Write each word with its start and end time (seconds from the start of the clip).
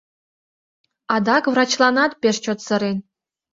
Адак 1.15 1.43
врачланат 1.53 2.11
пеш 2.21 2.35
чот 2.43 2.59
сырен. 2.65 2.97